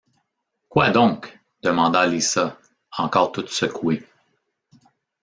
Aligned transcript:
Quoi 0.67 0.89
donc? 0.89 1.37
demanda 1.61 2.07
Lisa 2.07 2.57
encore 2.97 3.31
toute 3.31 3.49
secouée. 3.49 4.03